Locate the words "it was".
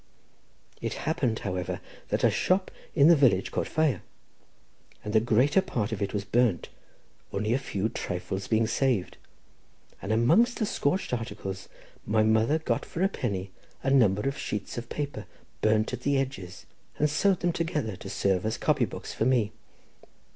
6.01-6.25